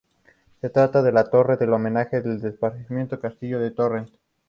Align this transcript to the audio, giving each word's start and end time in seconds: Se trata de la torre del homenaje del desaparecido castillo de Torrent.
Se 0.61 0.71
trata 0.71 1.03
de 1.03 1.11
la 1.11 1.29
torre 1.29 1.57
del 1.57 1.73
homenaje 1.73 2.21
del 2.23 2.41
desaparecido 2.41 3.19
castillo 3.19 3.59
de 3.59 3.69
Torrent. 3.69 4.09